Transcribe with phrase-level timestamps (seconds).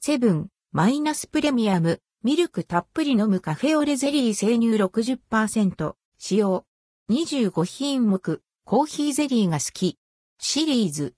[0.00, 6.64] セブン、マイナスプレミアム、ミルクたっぷり飲むカフェオレゼリー生乳60%、使用。
[7.10, 9.98] 25品目、コーヒーゼリーが好き。
[10.38, 11.14] シリーズ。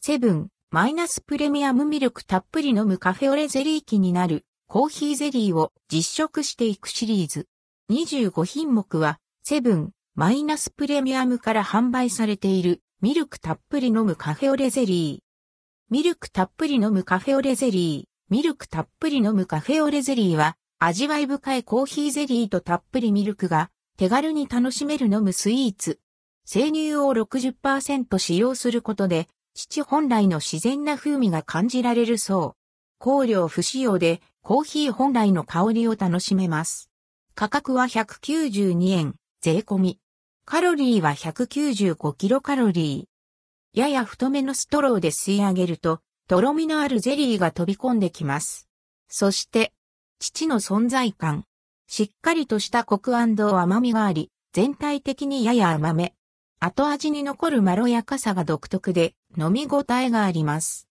[0.00, 7.48] セブン、マイナスプレミアムミルクたっぷり飲むカフェオレゼリー機になるコーヒーゼリーを実食していくシリーズ。
[7.90, 15.92] 25品目は、セブン、マイナスプレミアムから販売されているミルクたっぷり飲むカフェオレゼリー。
[15.92, 18.32] ミルクたっぷり飲むカフェオレゼリー。
[18.32, 25.98] ミルクたっぷり飲むカフェオレゼリーは、味わい深いコーヒーゼリーとたっぷりミルクが手軽に楽しめる飲むスイーツ。
[26.44, 32.54] 生乳を60%使用することで、父本来の自然な風味が感じられるそ
[33.00, 33.04] う。
[33.04, 36.88] 香料不使用でコーヒー本来の香りを楽しめます。
[37.34, 39.98] 価格は192円、税込み。
[40.44, 43.78] カロリーは195キロカロリー。
[43.78, 48.68] やや太めのストローで吸い上げると、とろみのあるゼリーが飛び込んできます。
[49.08, 49.72] そして、
[50.18, 51.44] 父の存在感。
[51.86, 56.12] しっかりとしたコク甘みがあり、全体的にやや甘め。
[56.58, 60.88] 後味に残るまろやかさが独特で、飲み応えがあります。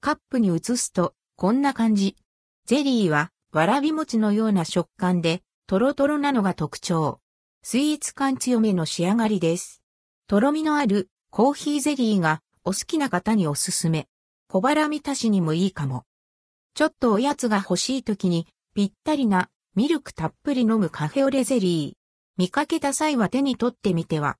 [0.00, 2.16] カップに移すと、こんな感じ。
[2.66, 7.20] ゼリーは、わらび餅のような食感で、トロトロなのが特徴。
[7.62, 9.82] スイーツ感強めの仕上がりです。
[10.26, 14.06] とろみのあるコーヒーゼリーがお好きな方におすすめ。
[14.48, 16.04] 小腹満たしにもいいかも。
[16.74, 21.98] ちょっとおやつが欲しい時にぴったりなミルクたっぷり飲むカフェオレゼリー。
[22.36, 24.36] 見かけた際は手に取ってみては。